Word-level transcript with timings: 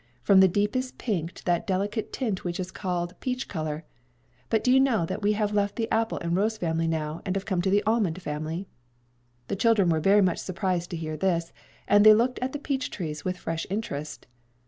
from 0.23 0.39
the 0.39 0.47
deepest 0.47 0.97
pink 0.97 1.31
to 1.31 1.45
that 1.45 1.67
delicate 1.67 2.11
tint 2.11 2.43
which 2.43 2.59
is 2.59 2.71
called 2.71 3.13
peach 3.19 3.47
color. 3.47 3.83
But 4.49 4.63
do 4.63 4.71
you 4.71 4.79
know 4.79 5.05
that 5.05 5.21
we 5.21 5.33
have 5.33 5.53
left 5.53 5.75
the 5.75 5.87
apple 5.91 6.17
and 6.23 6.35
rose 6.35 6.57
family 6.57 6.87
now, 6.87 7.21
and 7.23 7.35
have 7.35 7.45
come 7.45 7.61
to 7.61 7.69
the 7.69 7.83
almond 7.83 8.19
family?" 8.19 8.67
The 9.47 9.55
children 9.55 9.89
were 9.89 9.99
very 9.99 10.23
much 10.23 10.39
surprised 10.39 10.89
to 10.89 10.97
hear 10.97 11.17
this, 11.17 11.53
and 11.87 12.03
they 12.03 12.15
looked 12.15 12.39
at 12.39 12.51
the 12.51 12.57
peach 12.57 12.89
trees 12.89 13.23
with 13.23 13.37
fresh 13.37 13.67
interest. 13.69 14.25